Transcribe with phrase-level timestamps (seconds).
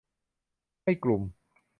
[0.83, 1.21] ให้กลุ่ม